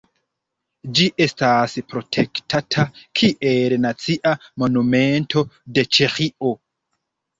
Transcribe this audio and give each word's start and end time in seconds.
Ĝi 0.99 1.03
estas 1.25 1.75
protektata 1.91 2.85
kiel 3.21 3.77
Nacia 3.85 4.35
Monumento 4.65 5.45
de 5.77 5.89
Ĉeĥio. 5.99 6.57